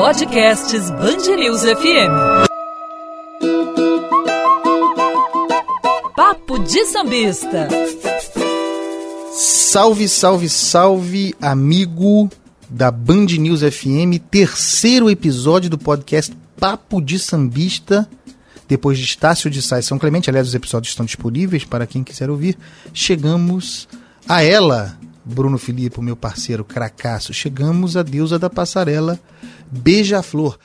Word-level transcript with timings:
Podcasts 0.00 0.90
Bangerils 0.92 1.60
FM. 1.60 2.10
Papo 6.16 6.58
de 6.60 6.86
Sambista. 6.86 7.68
Salve, 9.34 10.08
salve, 10.08 10.48
salve, 10.48 11.34
amigo 11.38 12.30
da 12.66 12.90
Band 12.90 13.26
News 13.26 13.60
FM, 13.60 14.18
terceiro 14.30 15.10
episódio 15.10 15.68
do 15.68 15.76
podcast 15.76 16.34
Papo 16.58 17.02
de 17.02 17.18
Sambista. 17.18 18.08
Depois 18.66 18.96
de 18.96 19.04
Estácio 19.04 19.50
de 19.50 19.58
e 19.58 19.82
São 19.82 19.98
Clemente, 19.98 20.30
aliás, 20.30 20.48
os 20.48 20.54
episódios 20.54 20.92
estão 20.92 21.04
disponíveis 21.04 21.64
para 21.64 21.86
quem 21.86 22.02
quiser 22.02 22.30
ouvir. 22.30 22.56
Chegamos 22.94 23.86
a 24.26 24.42
ela, 24.42 24.98
Bruno 25.24 25.58
Filipe, 25.58 26.00
meu 26.00 26.16
parceiro 26.16 26.64
cracaço. 26.64 27.32
Chegamos 27.32 27.96
à 27.96 28.02
deusa 28.02 28.38
da 28.38 28.50
passarela, 28.50 29.18
Beija-Flor. 29.70 30.58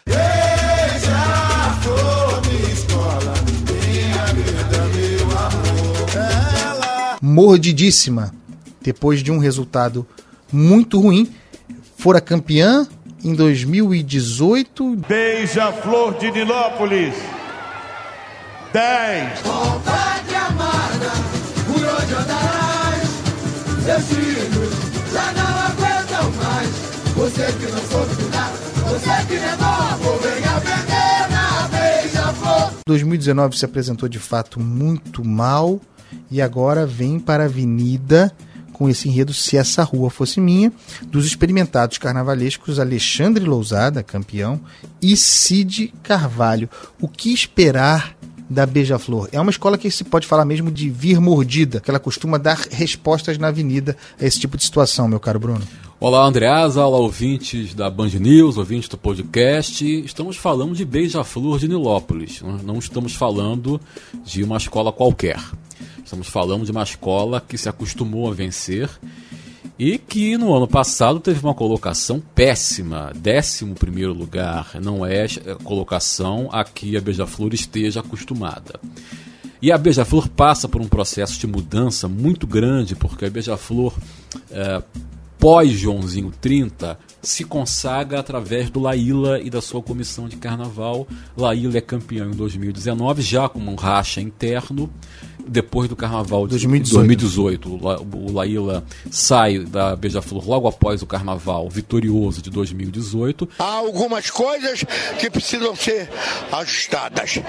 Mordidíssima, 7.21 8.33
depois 8.81 9.21
de 9.21 9.31
um 9.31 9.39
resultado 9.39 10.07
muito 10.51 10.99
ruim, 10.99 11.33
fora 11.97 12.21
campeã 12.21 12.87
em 13.23 13.33
2018. 13.33 14.95
Beija-Flor 15.07 16.17
de 16.19 16.31
Nilópolis. 16.31 17.15
10. 18.71 20.14
Seus 23.85 24.03
filhos 24.05 24.73
já 25.13 25.31
não 25.33 25.59
aguentam 25.59 26.31
mais. 26.43 26.69
Você 27.15 27.45
que 27.53 27.71
não 27.71 27.81
soube 27.87 28.15
cuidar, 28.15 28.51
você 28.83 29.25
que 29.27 29.39
negou, 29.39 30.19
venha 30.21 30.57
aprender 30.57 31.29
na 31.29 31.67
beija-flor. 31.67 32.71
2019 32.87 33.55
se 33.55 33.63
apresentou 33.63 34.09
de 34.09 34.17
fato 34.17 34.59
muito 34.59 35.23
mal 35.23 35.79
e 36.31 36.41
agora 36.41 36.87
vem 36.87 37.19
para 37.19 37.43
a 37.43 37.45
Avenida 37.45 38.35
com 38.73 38.89
esse 38.89 39.07
enredo 39.07 39.33
Se 39.33 39.55
Essa 39.55 39.83
Rua 39.83 40.09
Fosse 40.09 40.41
Minha, 40.41 40.73
dos 41.03 41.25
experimentados 41.25 41.97
carnavalescos 41.97 42.77
Alexandre 42.77 43.45
Lousada, 43.45 44.03
campeão, 44.03 44.59
e 45.01 45.15
Cid 45.15 45.93
Carvalho. 46.03 46.69
O 46.99 47.07
que 47.07 47.31
esperar 47.31 48.14
da 48.49 48.65
Beija-Flor? 48.65 49.29
É 49.31 49.39
uma 49.39 49.51
escola 49.51 49.77
que 49.77 49.89
se 49.89 50.03
pode 50.03 50.27
falar 50.27 50.45
mesmo 50.45 50.71
de 50.71 50.89
vir 50.89 51.19
mordida, 51.19 51.79
que 51.79 51.89
ela 51.89 51.99
costuma 51.99 52.37
dar 52.37 52.57
respostas 52.71 53.37
na 53.37 53.47
avenida 53.47 53.95
a 54.19 54.25
esse 54.25 54.39
tipo 54.39 54.57
de 54.57 54.63
situação, 54.63 55.07
meu 55.07 55.19
caro 55.19 55.39
Bruno. 55.39 55.61
Olá, 55.99 56.25
Andreasa, 56.25 56.85
olá, 56.85 56.97
ouvintes 56.97 57.73
da 57.73 57.89
Band 57.89 58.09
News, 58.19 58.57
ouvintes 58.57 58.89
do 58.89 58.97
podcast. 58.97 59.83
Estamos 60.03 60.37
falando 60.37 60.75
de 60.75 60.83
Beija-Flor 60.83 61.57
de 61.57 61.67
Nilópolis, 61.67 62.41
não 62.63 62.77
estamos 62.79 63.15
falando 63.15 63.79
de 64.23 64.43
uma 64.43 64.57
escola 64.57 64.91
qualquer. 64.91 65.39
Estamos 66.03 66.27
falando 66.27 66.65
de 66.65 66.71
uma 66.71 66.83
escola 66.83 67.41
que 67.41 67.57
se 67.57 67.67
acostumou 67.67 68.29
a 68.29 68.33
vencer 68.33 68.89
e 69.77 69.97
que 69.97 70.37
no 70.37 70.53
ano 70.53 70.67
passado 70.67 71.19
teve 71.19 71.41
uma 71.43 71.53
colocação 71.53 72.21
péssima, 72.33 73.11
11 73.15 73.73
primeiro 73.75 74.13
lugar. 74.13 74.71
Não 74.81 75.05
é 75.05 75.27
colocação 75.63 76.49
a 76.51 76.63
que 76.63 76.95
a 76.95 77.01
Beija-Flor 77.01 77.53
esteja 77.53 77.99
acostumada. 77.99 78.79
E 79.61 79.71
a 79.71 79.77
Beija-Flor 79.77 80.29
passa 80.29 80.69
por 80.69 80.81
um 80.81 80.87
processo 80.87 81.39
de 81.39 81.47
mudança 81.47 82.07
muito 82.07 82.47
grande, 82.47 82.95
porque 82.95 83.25
a 83.25 83.29
Beija-Flor, 83.29 83.93
é, 84.51 84.81
pós 85.37 85.71
Joãozinho 85.71 86.31
30, 86.39 86.97
se 87.21 87.43
consagra 87.43 88.19
através 88.19 88.69
do 88.69 88.79
Laíla 88.79 89.41
e 89.41 89.49
da 89.49 89.61
sua 89.61 89.81
comissão 89.81 90.29
de 90.29 90.37
carnaval. 90.37 91.07
Laíla 91.35 91.77
é 91.77 91.81
campeão 91.81 92.29
em 92.29 92.35
2019, 92.35 93.21
já 93.21 93.49
com 93.49 93.59
um 93.59 93.75
racha 93.75 94.21
interno 94.21 94.89
depois 95.47 95.89
do 95.89 95.95
carnaval 95.95 96.45
de 96.45 96.51
2018. 96.51 96.95
2018. 96.95 97.69
O, 97.73 97.83
La, 97.83 97.99
o 97.99 98.31
Laíla 98.31 98.83
sai 99.09 99.59
da 99.59 99.95
Beija-Flor 99.95 100.47
logo 100.47 100.67
após 100.67 101.01
o 101.01 101.05
carnaval 101.05 101.69
vitorioso 101.69 102.41
de 102.41 102.49
2018. 102.49 103.49
Há 103.59 103.63
algumas 103.63 104.29
coisas 104.29 104.83
que 105.19 105.29
precisam 105.29 105.75
ser 105.75 106.09
ajustadas. 106.51 107.39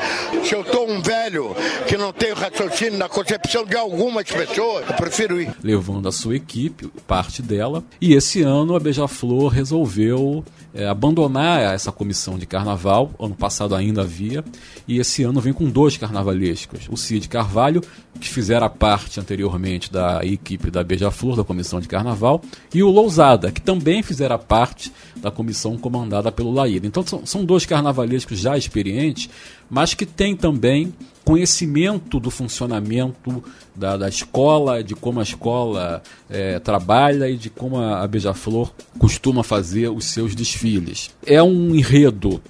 Se 0.44 0.54
eu 0.54 0.60
estou 0.60 0.88
um 0.88 1.00
velho 1.00 1.54
que 1.86 1.96
não 1.96 2.12
tem 2.12 2.32
raciocínio 2.32 2.98
na 2.98 3.08
concepção 3.08 3.64
de 3.64 3.76
algumas 3.76 4.24
pessoas, 4.24 4.88
eu 4.88 4.94
prefiro 4.96 5.40
ir. 5.40 5.54
Levando 5.62 6.08
a 6.08 6.12
sua 6.12 6.36
equipe, 6.36 6.88
parte 7.06 7.42
dela. 7.42 7.84
E 8.00 8.14
esse 8.14 8.42
ano 8.42 8.74
a 8.74 8.80
Beija-Flor 8.80 9.48
resolveu 9.48 10.44
é, 10.76 10.86
abandonar 10.86 11.74
essa 11.74 11.90
comissão 11.90 12.38
de 12.38 12.44
carnaval. 12.44 13.10
Ano 13.18 13.34
passado 13.34 13.74
ainda 13.74 14.02
havia. 14.02 14.44
E 14.86 14.98
esse 14.98 15.22
ano 15.22 15.40
vem 15.40 15.52
com 15.52 15.68
dois 15.68 15.96
carnavalescos. 15.96 16.86
O 16.90 16.96
Cid 16.96 17.28
Carvalho, 17.28 17.82
que 18.20 18.28
fizera 18.28 18.68
parte 18.68 19.18
anteriormente 19.18 19.90
da 19.90 20.24
equipe 20.24 20.70
da 20.70 20.84
Beija-Flor, 20.84 21.36
da 21.36 21.44
comissão 21.44 21.80
de 21.80 21.88
carnaval, 21.88 22.42
e 22.74 22.82
o 22.82 22.90
Lousada, 22.90 23.50
que 23.50 23.60
também 23.60 24.02
fizera 24.02 24.38
parte 24.38 24.92
da 25.16 25.30
comissão 25.30 25.76
comandada 25.78 26.30
pelo 26.30 26.52
Laíra. 26.52 26.86
Então 26.86 27.04
são, 27.06 27.24
são 27.24 27.44
dois 27.44 27.64
carnavalescos 27.64 28.38
já 28.38 28.56
experientes, 28.56 29.30
mas 29.70 29.94
que 29.94 30.06
têm 30.06 30.36
também 30.36 30.92
conhecimento 31.24 32.20
do 32.20 32.30
funcionamento 32.30 33.42
da, 33.74 33.96
da 33.96 34.08
escola, 34.08 34.82
de 34.82 34.94
como 34.94 35.18
a 35.18 35.24
escola 35.24 36.00
é, 36.30 36.60
trabalha 36.60 37.28
e 37.28 37.36
de 37.36 37.50
como 37.50 37.78
a 37.78 38.06
Beija-Flor 38.06 38.72
costuma 38.96 39.42
fazer 39.42 39.88
os 39.88 40.04
seus 40.04 40.36
desfiles. 40.36 41.10
É 41.26 41.42
um 41.42 41.74
enredo, 41.74 42.40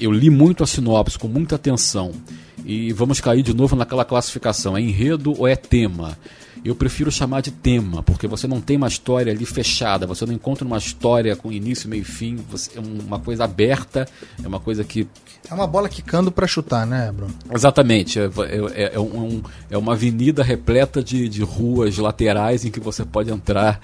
eu 0.00 0.10
li 0.10 0.30
muito 0.30 0.64
a 0.64 0.66
sinopse 0.66 1.18
com 1.18 1.28
muita 1.28 1.56
atenção, 1.56 2.12
e 2.64 2.92
vamos 2.92 3.20
cair 3.20 3.42
de 3.42 3.54
novo 3.54 3.76
naquela 3.76 4.04
classificação: 4.04 4.76
é 4.76 4.80
enredo 4.80 5.34
ou 5.36 5.46
é 5.46 5.56
tema? 5.56 6.16
Eu 6.64 6.74
prefiro 6.74 7.10
chamar 7.10 7.40
de 7.40 7.50
tema, 7.50 8.02
porque 8.02 8.26
você 8.26 8.46
não 8.46 8.60
tem 8.60 8.76
uma 8.76 8.88
história 8.88 9.32
ali 9.32 9.44
fechada, 9.44 10.06
você 10.06 10.24
não 10.24 10.32
encontra 10.32 10.64
uma 10.64 10.78
história 10.78 11.34
com 11.34 11.50
início, 11.50 11.88
meio 11.88 12.02
e 12.02 12.04
fim, 12.04 12.36
você, 12.48 12.70
é 12.76 12.80
uma 12.80 13.18
coisa 13.18 13.44
aberta, 13.44 14.06
é 14.42 14.46
uma 14.46 14.60
coisa 14.60 14.84
que. 14.84 15.08
É 15.50 15.54
uma 15.54 15.66
bola 15.66 15.88
quicando 15.88 16.30
para 16.30 16.46
chutar, 16.46 16.86
né, 16.86 17.10
Bruno? 17.12 17.34
Exatamente. 17.52 18.20
É, 18.20 18.30
é, 18.74 18.94
é, 18.94 19.00
um, 19.00 19.42
é 19.70 19.76
uma 19.76 19.92
avenida 19.92 20.42
repleta 20.42 21.02
de, 21.02 21.28
de 21.28 21.42
ruas 21.42 21.98
laterais 21.98 22.64
em 22.64 22.70
que 22.70 22.78
você 22.78 23.04
pode 23.04 23.30
entrar 23.30 23.80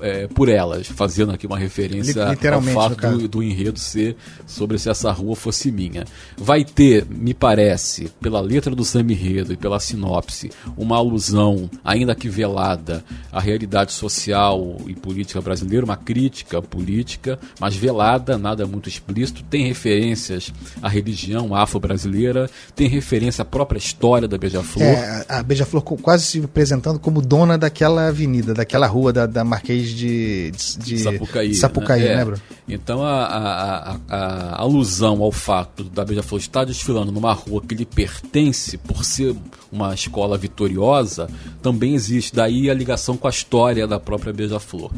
é, 0.00 0.26
por 0.26 0.48
elas, 0.48 0.88
fazendo 0.88 1.32
aqui 1.32 1.46
uma 1.46 1.58
referência 1.58 2.26
ao 2.26 2.62
fato 2.62 3.18
do, 3.18 3.28
do 3.28 3.42
enredo 3.42 3.78
ser 3.78 4.16
sobre 4.46 4.78
se 4.78 4.90
essa 4.90 5.12
rua 5.12 5.36
fosse 5.36 5.70
minha. 5.70 6.04
Vai 6.36 6.64
ter, 6.64 7.06
me 7.06 7.34
parece, 7.34 8.10
pela 8.20 8.40
letra 8.40 8.74
do 8.74 8.84
samba 8.84 9.12
enredo 9.12 9.52
e 9.52 9.56
pela 9.56 9.78
sinopse, 9.78 10.50
uma 10.76 10.96
alusão 10.96 11.70
ainda 12.00 12.14
que 12.14 12.28
velada, 12.28 13.04
à 13.32 13.40
realidade 13.40 13.92
social 13.92 14.76
e 14.86 14.94
política 14.94 15.40
brasileira, 15.40 15.84
uma 15.84 15.96
crítica 15.96 16.60
política, 16.60 17.38
mas 17.58 17.76
velada, 17.76 18.38
nada 18.38 18.66
muito 18.66 18.88
explícito. 18.88 19.42
Tem 19.44 19.66
referências 19.66 20.52
à 20.82 20.88
religião 20.88 21.54
afro-brasileira, 21.54 22.50
tem 22.74 22.88
referência 22.88 23.42
à 23.42 23.44
própria 23.44 23.78
história 23.78 24.26
da 24.26 24.38
Beija-Flor. 24.38 24.86
É, 24.86 25.26
a 25.28 25.42
Beija-Flor 25.42 25.82
quase 25.82 26.24
se 26.24 26.38
apresentando 26.42 26.98
como 26.98 27.20
dona 27.20 27.56
daquela 27.56 28.08
avenida, 28.08 28.54
daquela 28.54 28.86
rua 28.86 29.12
da, 29.12 29.26
da 29.26 29.44
Marquês 29.44 29.90
de, 29.90 30.50
de, 30.50 30.78
de 30.78 30.98
Sapucaí, 30.98 31.54
Sapucaí 31.54 32.02
né? 32.02 32.24
né, 32.24 32.34
É. 32.68 32.74
Então 32.74 33.02
a, 33.02 33.24
a, 33.24 33.92
a, 33.92 33.98
a 34.08 34.60
alusão 34.60 35.22
ao 35.22 35.32
fato 35.32 35.84
da 35.84 36.04
Beija-Flor 36.04 36.40
estar 36.40 36.64
desfilando 36.64 37.10
numa 37.12 37.32
rua 37.32 37.60
que 37.60 37.74
lhe 37.74 37.84
pertence 37.84 38.76
por 38.78 39.04
ser 39.04 39.34
uma 39.72 39.94
escola 39.94 40.36
vitoriosa 40.36 41.28
também 41.62 41.89
existe. 41.94 42.34
Daí 42.34 42.70
a 42.70 42.74
ligação 42.74 43.16
com 43.16 43.26
a 43.26 43.30
história 43.30 43.86
da 43.86 43.98
própria 43.98 44.32
Beija-Flor. 44.32 44.92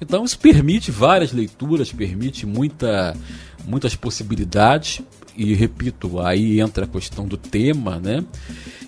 Então 0.00 0.24
isso 0.24 0.38
permite 0.38 0.90
várias 0.90 1.32
leituras, 1.32 1.92
permite 1.92 2.46
muita, 2.46 3.16
muitas 3.66 3.94
possibilidades. 3.94 5.00
E 5.36 5.52
repito, 5.54 6.20
aí 6.20 6.60
entra 6.60 6.84
a 6.84 6.88
questão 6.88 7.26
do 7.26 7.36
tema, 7.36 7.98
né? 7.98 8.24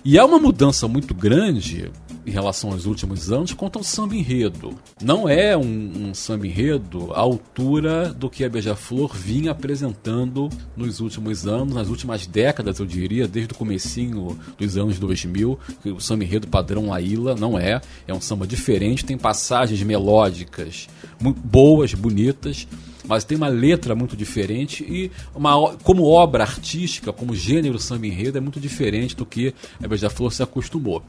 E 0.03 0.17
há 0.17 0.25
uma 0.25 0.39
mudança 0.39 0.87
muito 0.87 1.13
grande 1.13 1.91
em 2.27 2.31
relação 2.31 2.71
aos 2.71 2.85
últimos 2.85 3.31
anos 3.31 3.53
quanto 3.53 3.79
ao 3.79 3.83
samba 3.83 4.15
enredo. 4.15 4.77
Não 5.01 5.29
é 5.29 5.55
um, 5.55 6.09
um 6.09 6.13
samba 6.13 6.45
enredo 6.45 7.13
à 7.13 7.19
altura 7.19 8.13
do 8.13 8.29
que 8.29 8.43
a 8.43 8.49
Beija-Flor 8.49 9.15
vinha 9.15 9.51
apresentando 9.51 10.49
nos 10.75 10.99
últimos 10.99 11.47
anos, 11.47 11.73
nas 11.73 11.87
últimas 11.87 12.27
décadas, 12.27 12.79
eu 12.79 12.85
diria, 12.85 13.27
desde 13.27 13.53
o 13.53 13.57
comecinho 13.57 14.37
dos 14.57 14.77
anos 14.77 14.99
2000, 14.99 15.57
que 15.81 15.89
o 15.89 16.01
samba 16.01 16.25
enredo 16.25 16.47
padrão 16.47 16.89
Laíla 16.89 17.33
não 17.33 17.57
é, 17.57 17.79
é 18.05 18.13
um 18.13 18.19
samba 18.19 18.45
diferente, 18.45 19.05
tem 19.05 19.17
passagens 19.17 19.81
melódicas 19.81 20.89
boas, 21.19 21.93
bonitas, 21.93 22.67
mas 23.07 23.23
tem 23.23 23.37
uma 23.37 23.47
letra 23.47 23.95
muito 23.95 24.17
diferente 24.17 24.83
e 24.83 25.09
uma, 25.33 25.77
como 25.77 26.03
obra 26.03 26.43
artística, 26.43 27.13
como 27.13 27.33
gênero 27.33 27.79
samba 27.79 28.05
enredo, 28.05 28.37
é 28.37 28.41
muito 28.41 28.59
diferente 28.59 29.15
do 29.15 29.25
que 29.25 29.53
a 29.81 29.87
Beija-Flor 29.87 30.31
se 30.33 30.43
acostumou. 30.43 31.01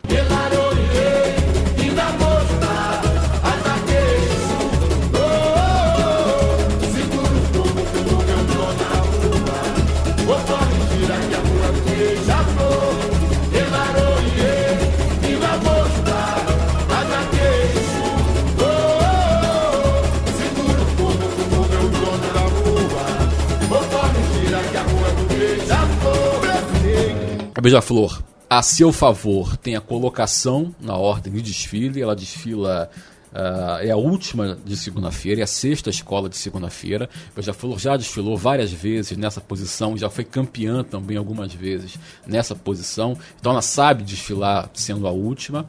A 27.58 27.60
Beija-Flor, 27.60 28.22
a 28.48 28.62
seu 28.62 28.92
favor, 28.92 29.56
tem 29.56 29.74
a 29.74 29.80
colocação 29.80 30.72
na 30.80 30.96
ordem 30.96 31.32
de 31.32 31.42
desfile. 31.42 32.00
Ela 32.00 32.14
desfila 32.14 32.88
Uh, 33.30 33.84
é 33.84 33.90
a 33.90 33.96
última 33.96 34.58
de 34.64 34.74
segunda-feira, 34.74 35.42
é 35.42 35.44
a 35.44 35.46
sexta 35.46 35.90
escola 35.90 36.30
de 36.30 36.36
segunda-feira. 36.36 37.10
Beija-Flor 37.36 37.78
já 37.78 37.94
desfilou 37.94 38.38
várias 38.38 38.72
vezes 38.72 39.18
nessa 39.18 39.38
posição, 39.38 39.98
já 39.98 40.08
foi 40.08 40.24
campeã 40.24 40.82
também 40.82 41.18
algumas 41.18 41.52
vezes 41.52 41.98
nessa 42.26 42.54
posição. 42.54 43.18
Então 43.38 43.52
ela 43.52 43.60
sabe 43.60 44.02
desfilar 44.02 44.70
sendo 44.72 45.06
a 45.06 45.10
última. 45.10 45.68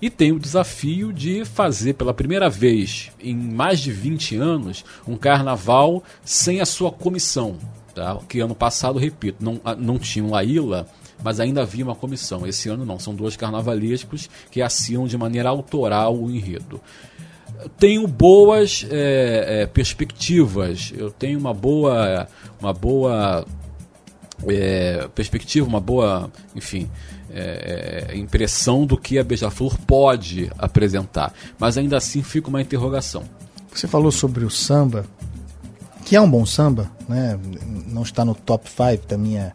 E 0.00 0.08
tem 0.08 0.30
o 0.30 0.38
desafio 0.38 1.12
de 1.12 1.44
fazer 1.44 1.94
pela 1.94 2.14
primeira 2.14 2.48
vez 2.48 3.10
em 3.18 3.34
mais 3.34 3.80
de 3.80 3.90
20 3.90 4.36
anos 4.36 4.84
um 5.06 5.16
carnaval 5.16 6.04
sem 6.24 6.60
a 6.60 6.66
sua 6.66 6.92
comissão. 6.92 7.58
Tá? 7.92 8.16
Que 8.28 8.38
ano 8.38 8.54
passado, 8.54 9.00
repito, 9.00 9.42
não, 9.42 9.60
não 9.76 9.98
tinha 9.98 10.24
um 10.24 10.30
Laíla 10.30 10.86
mas 11.22 11.40
ainda 11.40 11.62
havia 11.62 11.84
uma 11.84 11.94
comissão. 11.94 12.46
Esse 12.46 12.68
ano 12.68 12.84
não, 12.84 12.98
são 12.98 13.14
dois 13.14 13.36
carnavalescos 13.36 14.28
que 14.50 14.60
assinam 14.60 15.06
de 15.06 15.16
maneira 15.16 15.48
autoral 15.48 16.16
o 16.16 16.30
enredo. 16.30 16.80
Tenho 17.78 18.06
boas 18.06 18.86
é, 18.90 19.62
é, 19.62 19.66
perspectivas, 19.66 20.92
eu 20.96 21.10
tenho 21.10 21.38
uma 21.38 21.54
boa, 21.54 22.28
uma 22.60 22.72
boa 22.72 23.46
é, 24.46 25.08
perspectiva, 25.14 25.66
uma 25.66 25.80
boa, 25.80 26.30
enfim, 26.54 26.90
é, 27.30 28.08
é, 28.10 28.16
impressão 28.16 28.84
do 28.84 28.96
que 28.96 29.18
a 29.18 29.24
Beija-Flor 29.24 29.78
pode 29.86 30.50
apresentar, 30.58 31.32
mas 31.58 31.78
ainda 31.78 31.96
assim 31.96 32.22
fica 32.22 32.48
uma 32.48 32.60
interrogação. 32.60 33.24
Você 33.72 33.88
falou 33.88 34.12
sobre 34.12 34.44
o 34.44 34.50
samba, 34.50 35.04
que 36.04 36.14
é 36.14 36.20
um 36.20 36.30
bom 36.30 36.44
samba, 36.44 36.90
né? 37.08 37.38
não 37.86 38.02
está 38.02 38.24
no 38.24 38.34
top 38.34 38.68
5 38.70 39.06
da 39.06 39.16
minha 39.16 39.54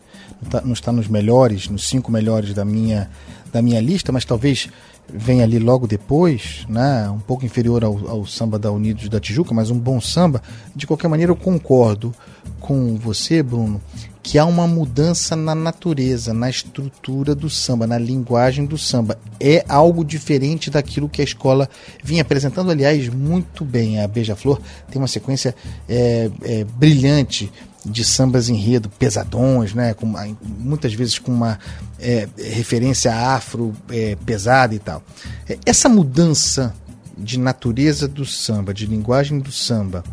Tá, 0.49 0.61
não 0.61 0.71
está 0.71 0.91
nos 0.91 1.07
melhores, 1.07 1.67
nos 1.67 1.87
cinco 1.87 2.09
melhores 2.11 2.53
da 2.53 2.63
minha, 2.63 3.09
da 3.51 3.61
minha 3.61 3.81
lista, 3.81 4.11
mas 4.11 4.23
talvez 4.23 4.69
venha 5.11 5.43
ali 5.43 5.59
logo 5.59 5.85
depois, 5.85 6.65
né? 6.69 7.09
um 7.09 7.19
pouco 7.19 7.45
inferior 7.45 7.83
ao, 7.83 8.07
ao 8.07 8.25
samba 8.25 8.57
da 8.57 8.71
Unidos 8.71 9.09
da 9.09 9.19
Tijuca, 9.19 9.53
mas 9.53 9.69
um 9.69 9.77
bom 9.77 9.99
samba. 9.99 10.41
De 10.73 10.87
qualquer 10.87 11.09
maneira, 11.09 11.31
eu 11.31 11.35
concordo 11.35 12.15
com 12.59 12.95
você, 12.95 13.43
Bruno, 13.43 13.81
que 14.29 14.37
há 14.37 14.45
uma 14.45 14.67
mudança 14.67 15.35
na 15.35 15.55
natureza, 15.55 16.35
na 16.35 16.51
estrutura 16.51 17.33
do 17.33 17.49
samba, 17.49 17.87
na 17.87 17.97
linguagem 17.97 18.63
do 18.63 18.77
samba. 18.77 19.19
É 19.39 19.65
algo 19.67 20.05
diferente 20.05 20.69
daquilo 20.69 21.09
que 21.09 21.19
a 21.19 21.23
escola 21.23 21.67
vinha 22.03 22.21
apresentando, 22.21 22.69
aliás, 22.69 23.09
muito 23.09 23.65
bem. 23.65 23.99
A 23.99 24.07
Beija-Flor 24.07 24.61
tem 24.91 25.01
uma 25.01 25.07
sequência 25.07 25.55
é, 25.89 26.29
é, 26.43 26.63
brilhante 26.63 27.51
de 27.83 28.05
sambas 28.05 28.49
enredo 28.49 28.87
pesadões, 28.87 29.73
né? 29.73 29.95
Com 29.95 30.13
muitas 30.59 30.93
vezes 30.93 31.17
com 31.17 31.31
uma 31.31 31.57
é, 31.99 32.29
referência 32.37 33.11
afro 33.11 33.73
é, 33.89 34.15
pesada 34.27 34.75
e 34.75 34.79
tal. 34.79 35.01
É, 35.49 35.57
essa 35.65 35.89
mudança 35.89 36.71
de 37.17 37.39
natureza 37.39 38.07
do 38.07 38.27
samba, 38.27 38.75
de 38.75 38.85
linguagem 38.85 39.39
do 39.39 39.51
samba, 39.51 40.03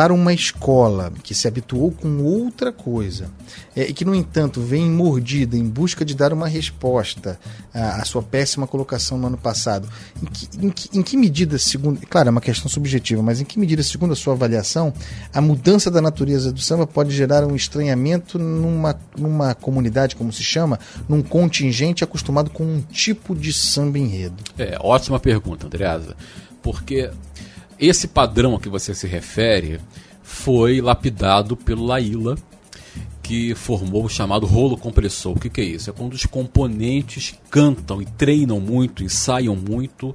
para 0.00 0.14
uma 0.14 0.32
escola 0.32 1.12
que 1.22 1.34
se 1.34 1.46
habituou 1.46 1.90
com 1.90 2.22
outra 2.22 2.72
coisa 2.72 3.28
é, 3.76 3.82
e 3.82 3.92
que, 3.92 4.02
no 4.02 4.14
entanto, 4.14 4.58
vem 4.58 4.90
mordida 4.90 5.58
em 5.58 5.68
busca 5.68 6.06
de 6.06 6.14
dar 6.14 6.32
uma 6.32 6.48
resposta 6.48 7.38
à, 7.74 8.00
à 8.00 8.04
sua 8.06 8.22
péssima 8.22 8.66
colocação 8.66 9.18
no 9.18 9.26
ano 9.26 9.36
passado, 9.36 9.86
em 10.22 10.24
que, 10.24 10.66
em 10.66 10.70
que, 10.70 10.98
em 10.98 11.02
que 11.02 11.18
medida, 11.18 11.58
segundo. 11.58 12.00
Claro, 12.06 12.28
é 12.28 12.30
uma 12.30 12.40
questão 12.40 12.66
subjetiva, 12.66 13.22
mas 13.22 13.42
em 13.42 13.44
que 13.44 13.58
medida, 13.58 13.82
segundo 13.82 14.14
a 14.14 14.16
sua 14.16 14.32
avaliação, 14.32 14.90
a 15.34 15.40
mudança 15.42 15.90
da 15.90 16.00
natureza 16.00 16.50
do 16.50 16.60
samba 16.60 16.86
pode 16.86 17.10
gerar 17.10 17.44
um 17.44 17.54
estranhamento 17.54 18.38
numa, 18.38 18.98
numa 19.18 19.54
comunidade, 19.54 20.16
como 20.16 20.32
se 20.32 20.42
chama, 20.42 20.80
num 21.06 21.20
contingente 21.20 22.02
acostumado 22.02 22.48
com 22.48 22.64
um 22.64 22.80
tipo 22.80 23.34
de 23.34 23.52
samba 23.52 23.98
enredo? 23.98 24.42
É, 24.56 24.78
ótima 24.80 25.20
pergunta, 25.20 25.66
Andreasa. 25.66 26.16
Porque 26.62 27.10
esse 27.80 28.06
padrão 28.06 28.54
a 28.54 28.60
que 28.60 28.68
você 28.68 28.94
se 28.94 29.06
refere 29.06 29.80
foi 30.22 30.80
lapidado 30.80 31.56
pelo 31.56 31.86
Laíla, 31.86 32.36
que 33.22 33.54
formou 33.54 34.04
o 34.04 34.08
chamado 34.08 34.44
rolo 34.44 34.76
compressor. 34.76 35.36
O 35.36 35.40
que, 35.40 35.48
que 35.48 35.60
é 35.60 35.64
isso? 35.64 35.88
É 35.88 35.92
quando 35.92 36.12
os 36.12 36.26
componentes 36.26 37.34
cantam 37.50 38.02
e 38.02 38.04
treinam 38.04 38.60
muito, 38.60 39.02
ensaiam 39.02 39.56
muito. 39.56 40.14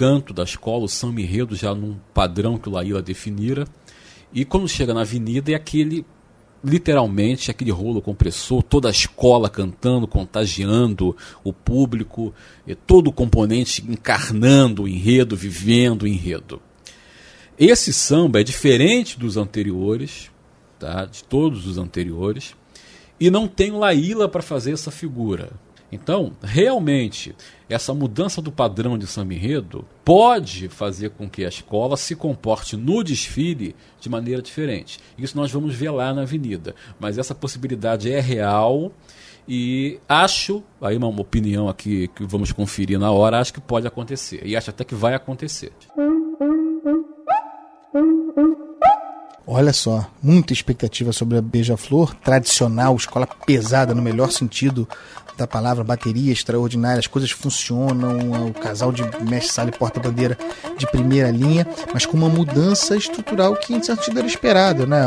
Canto 0.00 0.32
da 0.32 0.44
escola, 0.44 0.84
o 0.84 0.88
samba 0.88 1.20
enredo 1.20 1.54
já 1.54 1.74
num 1.74 1.94
padrão 2.14 2.56
que 2.56 2.70
o 2.70 2.72
Laíla 2.72 3.02
definira. 3.02 3.68
E 4.32 4.46
quando 4.46 4.66
chega 4.66 4.94
na 4.94 5.02
avenida 5.02 5.52
é 5.52 5.54
aquele, 5.54 6.06
literalmente, 6.64 7.50
aquele 7.50 7.70
rolo 7.70 8.00
compressor, 8.00 8.62
toda 8.62 8.88
a 8.88 8.90
escola 8.90 9.50
cantando, 9.50 10.08
contagiando 10.08 11.14
o 11.44 11.52
público, 11.52 12.32
todo 12.86 13.08
o 13.08 13.12
componente 13.12 13.84
encarnando 13.86 14.84
o 14.84 14.88
enredo, 14.88 15.36
vivendo 15.36 16.04
o 16.04 16.08
enredo. 16.08 16.62
Esse 17.58 17.92
samba 17.92 18.40
é 18.40 18.42
diferente 18.42 19.18
dos 19.18 19.36
anteriores, 19.36 20.30
tá? 20.78 21.04
de 21.04 21.22
todos 21.24 21.66
os 21.66 21.76
anteriores, 21.76 22.56
e 23.20 23.30
não 23.30 23.46
tem 23.46 23.70
Laíla 23.70 24.30
para 24.30 24.40
fazer 24.40 24.72
essa 24.72 24.90
figura. 24.90 25.50
Então, 25.92 26.32
realmente, 26.42 27.34
essa 27.68 27.92
mudança 27.92 28.40
do 28.40 28.52
padrão 28.52 28.96
de 28.96 29.06
samba 29.06 29.34
enredo 29.34 29.84
pode 30.04 30.68
fazer 30.68 31.10
com 31.10 31.28
que 31.28 31.44
a 31.44 31.48
escola 31.48 31.96
se 31.96 32.14
comporte 32.14 32.76
no 32.76 33.02
desfile 33.02 33.74
de 34.00 34.08
maneira 34.08 34.40
diferente. 34.40 35.00
Isso 35.18 35.36
nós 35.36 35.50
vamos 35.50 35.74
ver 35.74 35.90
lá 35.90 36.14
na 36.14 36.22
avenida. 36.22 36.74
Mas 36.98 37.18
essa 37.18 37.34
possibilidade 37.34 38.10
é 38.10 38.20
real 38.20 38.92
e 39.48 39.98
acho, 40.08 40.62
aí 40.80 40.96
uma 40.96 41.08
opinião 41.08 41.68
aqui 41.68 42.08
que 42.08 42.24
vamos 42.24 42.52
conferir 42.52 42.98
na 42.98 43.10
hora, 43.10 43.40
acho 43.40 43.52
que 43.52 43.60
pode 43.60 43.86
acontecer. 43.86 44.42
E 44.44 44.56
acho 44.56 44.70
até 44.70 44.84
que 44.84 44.94
vai 44.94 45.14
acontecer. 45.14 45.72
Olha 49.52 49.72
só, 49.72 50.06
muita 50.22 50.52
expectativa 50.52 51.12
sobre 51.12 51.36
a 51.36 51.42
Beija-Flor, 51.42 52.14
tradicional, 52.14 52.94
escola 52.94 53.26
pesada 53.26 53.92
no 53.92 54.00
melhor 54.00 54.30
sentido 54.30 54.88
da 55.36 55.44
palavra, 55.44 55.82
bateria 55.82 56.32
extraordinária, 56.32 57.00
as 57.00 57.08
coisas 57.08 57.32
funcionam, 57.32 58.46
o 58.46 58.54
casal 58.54 58.92
de 58.92 59.02
mestre 59.28 59.52
sala 59.52 59.70
e 59.70 59.76
porta-bandeira 59.76 60.38
de 60.78 60.86
primeira 60.86 61.32
linha, 61.32 61.66
mas 61.92 62.06
com 62.06 62.16
uma 62.16 62.28
mudança 62.28 62.94
estrutural 62.94 63.56
que 63.56 63.74
em 63.74 63.82
certo 63.82 64.04
sentido 64.04 64.20
era 64.20 64.28
esperada, 64.28 64.86
né? 64.86 65.02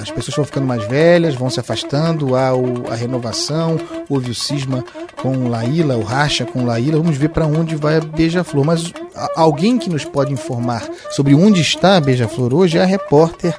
as 0.00 0.12
pessoas 0.12 0.36
vão 0.36 0.44
ficando 0.44 0.66
mais 0.68 0.86
velhas, 0.86 1.34
vão 1.34 1.50
se 1.50 1.58
afastando, 1.58 2.36
há 2.36 2.50
a 2.92 2.94
renovação, 2.94 3.80
houve 4.08 4.30
o 4.30 4.34
cisma 4.34 4.84
com 5.20 5.48
Laíla, 5.48 5.96
o 5.96 6.04
racha 6.04 6.46
com 6.46 6.64
Laíla, 6.64 6.98
vamos 6.98 7.16
ver 7.16 7.30
para 7.30 7.46
onde 7.46 7.74
vai 7.74 7.96
a 7.96 8.00
Beija-Flor, 8.00 8.64
mas 8.64 8.92
alguém 9.34 9.76
que 9.76 9.90
nos 9.90 10.04
pode 10.04 10.32
informar 10.32 10.88
sobre 11.10 11.34
onde 11.34 11.60
está 11.60 11.96
a 11.96 12.00
Beija-Flor 12.00 12.54
hoje 12.54 12.78
é 12.78 12.82
a 12.82 12.86
repórter 12.86 13.58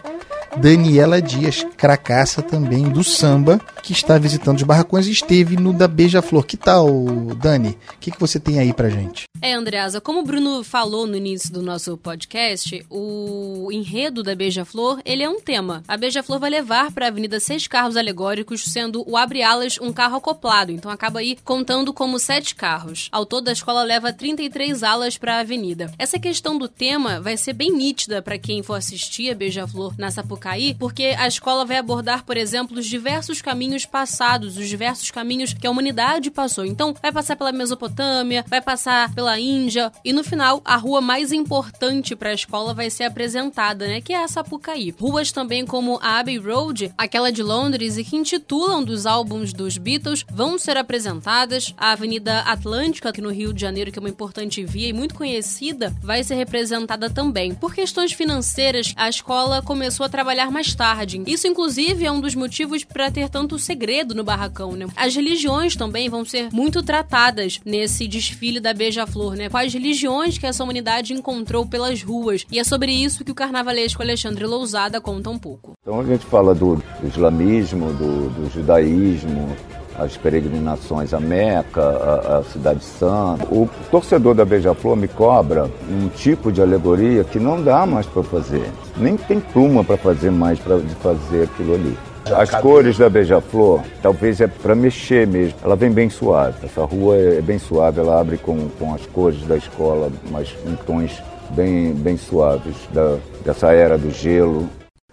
Daniela 0.57 1.21
Dias, 1.21 1.65
cracaça 1.77 2.41
também 2.41 2.89
do 2.89 3.03
samba, 3.03 3.59
que 3.83 3.93
está 3.93 4.17
visitando 4.17 4.57
os 4.57 4.63
barracões 4.63 5.07
e 5.07 5.11
esteve 5.11 5.55
no 5.55 5.71
da 5.71 5.87
Beija-Flor. 5.87 6.45
Que 6.45 6.57
tal, 6.57 6.89
Dani? 7.37 7.77
O 7.95 7.97
que, 7.99 8.11
que 8.11 8.19
você 8.19 8.39
tem 8.39 8.59
aí 8.59 8.73
pra 8.73 8.89
gente? 8.89 9.23
É, 9.41 9.53
Andreasa, 9.53 10.01
como 10.01 10.19
o 10.19 10.23
Bruno 10.23 10.63
falou 10.63 11.07
no 11.07 11.15
início 11.15 11.53
do 11.53 11.61
nosso 11.61 11.97
podcast, 11.97 12.85
o 12.89 13.69
enredo 13.71 14.21
da 14.21 14.35
Beija-Flor, 14.35 14.99
ele 15.05 15.23
é 15.23 15.29
um 15.29 15.39
tema. 15.39 15.81
A 15.87 15.95
Beija-Flor 15.95 16.39
vai 16.39 16.49
levar 16.49 16.91
para 16.91 17.05
a 17.05 17.07
avenida 17.07 17.39
seis 17.39 17.65
carros 17.65 17.95
alegóricos, 17.95 18.65
sendo 18.65 19.03
o 19.09 19.15
abre-alas 19.15 19.77
um 19.79 19.93
carro 19.93 20.17
acoplado, 20.17 20.71
então 20.71 20.91
acaba 20.91 21.19
aí 21.19 21.37
contando 21.43 21.93
como 21.93 22.19
sete 22.19 22.53
carros. 22.53 23.07
Ao 23.11 23.25
todo, 23.25 23.47
a 23.47 23.53
escola 23.53 23.83
leva 23.83 24.11
33 24.11 24.83
alas 24.83 25.17
para 25.17 25.37
a 25.37 25.39
avenida. 25.39 25.91
Essa 25.97 26.19
questão 26.19 26.57
do 26.57 26.67
tema 26.67 27.21
vai 27.21 27.37
ser 27.37 27.53
bem 27.53 27.71
nítida 27.71 28.21
para 28.21 28.37
quem 28.37 28.61
for 28.61 28.73
assistir 28.73 29.31
a 29.31 29.35
Beija-Flor 29.35 29.93
na 29.97 30.11
Sapucaí, 30.11 30.38
porque 30.77 31.15
a 31.17 31.27
escola 31.27 31.65
vai 31.65 31.77
abordar, 31.77 32.25
por 32.25 32.35
exemplo, 32.35 32.77
os 32.77 32.85
diversos 32.85 33.41
caminhos 33.41 33.85
passados, 33.85 34.57
os 34.57 34.67
diversos 34.67 35.11
caminhos 35.11 35.53
que 35.53 35.65
a 35.65 35.71
humanidade 35.71 36.29
passou. 36.29 36.65
Então, 36.65 36.93
vai 37.01 37.11
passar 37.11 37.35
pela 37.35 37.51
Mesopotâmia, 37.51 38.43
vai 38.47 38.61
passar 38.61 39.13
pela 39.13 39.29
pela 39.29 39.39
Índia 39.39 39.91
e 40.03 40.11
no 40.11 40.23
final 40.23 40.61
a 40.65 40.75
rua 40.75 41.01
mais 41.01 41.31
importante 41.31 42.15
para 42.15 42.29
a 42.29 42.33
escola 42.33 42.73
vai 42.73 42.89
ser 42.89 43.03
apresentada, 43.03 43.87
né, 43.87 44.01
que 44.01 44.13
é 44.13 44.23
a 44.23 44.27
Sapucaí. 44.27 44.95
Ruas 44.99 45.31
também 45.31 45.65
como 45.65 45.99
a 46.01 46.19
Abbey 46.19 46.37
Road, 46.37 46.91
aquela 46.97 47.31
de 47.31 47.43
Londres 47.43 47.97
e 47.97 48.03
que 48.03 48.15
intitulam 48.15 48.83
dos 48.83 49.05
álbuns 49.05 49.53
dos 49.53 49.77
Beatles, 49.77 50.25
vão 50.31 50.57
ser 50.57 50.77
apresentadas. 50.77 51.73
A 51.77 51.91
Avenida 51.91 52.39
Atlântica, 52.41 53.09
aqui 53.09 53.21
no 53.21 53.31
Rio 53.31 53.53
de 53.53 53.61
Janeiro, 53.61 53.91
que 53.91 53.99
é 53.99 54.01
uma 54.01 54.09
importante 54.09 54.63
via 54.63 54.87
e 54.87 54.93
muito 54.93 55.13
conhecida, 55.13 55.93
vai 56.01 56.23
ser 56.23 56.35
representada 56.35 57.09
também. 57.09 57.53
Por 57.53 57.73
questões 57.73 58.13
financeiras, 58.13 58.93
a 58.95 59.09
escola 59.09 59.61
começou 59.61 60.05
a 60.05 60.09
trabalhar 60.09 60.28
mais 60.51 60.73
tarde. 60.75 61.21
Isso, 61.25 61.47
inclusive, 61.47 62.05
é 62.05 62.11
um 62.11 62.21
dos 62.21 62.35
motivos 62.35 62.83
para 62.83 63.09
ter 63.09 63.29
tanto 63.29 63.57
segredo 63.57 64.13
no 64.13 64.23
barracão, 64.23 64.73
né? 64.73 64.87
As 64.95 65.15
religiões 65.15 65.75
também 65.75 66.09
vão 66.09 66.23
ser 66.23 66.49
muito 66.51 66.83
tratadas 66.83 67.59
nesse 67.65 68.07
desfile 68.07 68.59
da 68.59 68.73
Beija-Flor, 68.73 69.35
né? 69.35 69.49
Quais 69.49 69.73
religiões 69.73 70.37
que 70.37 70.45
essa 70.45 70.63
humanidade 70.63 71.13
encontrou 71.13 71.65
pelas 71.65 72.01
ruas. 72.03 72.45
E 72.51 72.59
é 72.59 72.63
sobre 72.63 72.91
isso 72.91 73.23
que 73.23 73.31
o 73.31 73.35
carnavalesco 73.35 74.01
Alexandre 74.01 74.45
Lousada 74.45 75.01
conta 75.01 75.29
um 75.29 75.39
pouco. 75.39 75.73
Então 75.81 75.99
a 75.99 76.05
gente 76.05 76.25
fala 76.25 76.53
do 76.53 76.81
islamismo, 77.03 77.93
do, 77.93 78.29
do 78.29 78.49
judaísmo, 78.51 79.55
as 79.99 80.17
peregrinações 80.17 81.13
a 81.13 81.19
Meca, 81.19 81.81
a, 81.81 82.37
a 82.37 82.43
Cidade 82.43 82.83
Santa. 82.83 83.45
O 83.51 83.69
torcedor 83.91 84.33
da 84.33 84.45
Beija-Flor 84.45 84.95
me 84.95 85.07
cobra 85.07 85.69
um 85.89 86.07
tipo 86.09 86.51
de 86.51 86.61
alegoria 86.61 87.23
que 87.23 87.39
não 87.39 87.61
dá 87.61 87.85
mais 87.85 88.05
para 88.05 88.23
fazer. 88.23 88.69
Nem 88.97 89.17
tem 89.17 89.39
pluma 89.39 89.83
para 89.83 89.97
fazer 89.97 90.31
mais 90.31 90.59
para 90.59 90.79
fazer 91.01 91.43
aquilo 91.43 91.75
ali. 91.75 91.97
As 92.35 92.51
cores 92.51 92.97
da 92.97 93.09
Beija-Flor, 93.09 93.81
talvez 94.01 94.39
é 94.39 94.47
para 94.47 94.75
mexer 94.75 95.25
mesmo. 95.25 95.57
Ela 95.63 95.75
vem 95.75 95.91
bem 95.91 96.09
suave. 96.09 96.55
Essa 96.63 96.83
rua 96.83 97.17
é 97.17 97.41
bem 97.41 97.57
suave, 97.57 97.99
ela 97.99 98.19
abre 98.19 98.37
com, 98.37 98.69
com 98.77 98.93
as 98.93 99.05
cores 99.07 99.41
da 99.47 99.57
escola, 99.57 100.11
mas 100.29 100.55
em 100.65 100.75
tons 100.85 101.21
bem, 101.51 101.91
bem 101.93 102.17
suaves, 102.17 102.75
da, 102.93 103.17
dessa 103.43 103.71
era 103.71 103.97
do 103.97 104.11
gelo. 104.11 104.69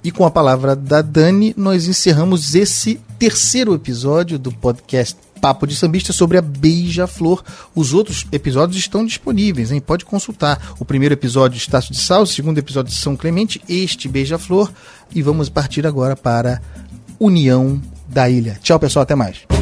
E 0.07 0.13
com 0.13 0.25
a 0.25 0.31
palavra 0.31 0.77
da 0.77 1.03
Dani, 1.03 1.53
nós 1.57 1.89
encerramos 1.89 2.55
esse 2.55 3.01
terceiro 3.19 3.75
episódio 3.75 4.39
do 4.39 4.53
podcast 4.53 5.17
Papo 5.41 5.67
de 5.67 5.75
Sambista 5.75 6.13
sobre 6.13 6.39
a 6.39 6.41
Beija-Flor. 6.41 7.43
Os 7.75 7.93
outros 7.93 8.25
episódios 8.31 8.79
estão 8.79 9.05
disponíveis, 9.05 9.73
hein? 9.73 9.81
Pode 9.81 10.05
consultar. 10.05 10.77
O 10.79 10.85
primeiro 10.85 11.13
episódio 11.13 11.59
Estácio 11.59 11.93
de 11.93 11.99
Sal, 11.99 12.23
o 12.23 12.27
segundo 12.27 12.59
episódio 12.59 12.93
de 12.93 13.01
São 13.01 13.17
Clemente, 13.17 13.61
este 13.69 14.07
Beija-Flor. 14.07 14.71
E 15.13 15.21
vamos 15.23 15.49
partir 15.49 15.85
agora 15.85 16.15
para 16.15 16.63
União 17.19 17.83
da 18.07 18.31
Ilha. 18.31 18.61
Tchau, 18.63 18.79
pessoal, 18.79 19.03
até 19.03 19.17
mais. 19.17 19.56